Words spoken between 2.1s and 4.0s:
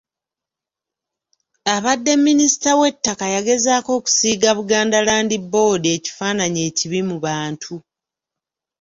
Minisita w'ettaka yagezaako